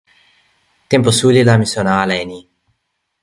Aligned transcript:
tenpo 0.87 1.11
suli 1.11 1.41
la 1.43 1.55
mi 1.59 1.67
sona 1.73 1.91
ala 2.01 2.15
e 2.21 2.23
ni. 2.29 2.39